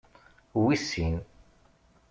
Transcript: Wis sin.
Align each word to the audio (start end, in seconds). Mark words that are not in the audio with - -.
Wis 0.63 0.81
sin. 0.89 1.15